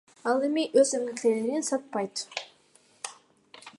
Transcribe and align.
Ал 0.29 0.45
эми 0.47 0.63
өз 0.83 0.93
эмгектерин 0.99 1.67
сатпайт. 1.69 2.25